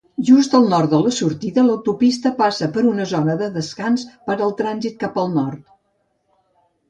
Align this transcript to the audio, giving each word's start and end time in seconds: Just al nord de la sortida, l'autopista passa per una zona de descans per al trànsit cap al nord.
Just 0.27 0.53
al 0.59 0.63
nord 0.69 0.93
de 0.93 0.99
la 1.07 1.11
sortida, 1.17 1.65
l'autopista 1.65 2.31
passa 2.39 2.69
per 2.77 2.85
una 2.93 3.05
zona 3.11 3.35
de 3.41 3.49
descans 3.57 4.05
per 4.29 4.37
al 4.45 4.57
trànsit 4.63 4.97
cap 5.05 5.19
al 5.25 5.29
nord. 5.35 5.63